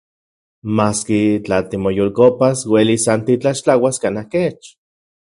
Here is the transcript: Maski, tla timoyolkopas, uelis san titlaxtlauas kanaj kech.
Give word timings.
Maski, 0.77 1.19
tla 1.49 1.59
timoyolkopas, 1.75 2.63
uelis 2.73 3.05
san 3.09 3.27
titlaxtlauas 3.29 4.03
kanaj 4.07 4.27
kech. 4.33 4.65